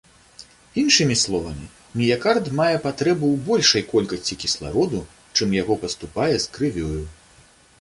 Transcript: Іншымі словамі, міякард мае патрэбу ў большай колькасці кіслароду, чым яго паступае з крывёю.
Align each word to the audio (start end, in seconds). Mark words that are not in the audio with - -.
Іншымі 0.83 1.15
словамі, 1.23 1.67
міякард 2.01 2.49
мае 2.59 2.77
патрэбу 2.85 3.25
ў 3.33 3.35
большай 3.49 3.85
колькасці 3.91 4.39
кіслароду, 4.45 5.03
чым 5.37 5.55
яго 5.61 5.73
паступае 5.85 6.33
з 6.39 6.45
крывёю. 6.57 7.01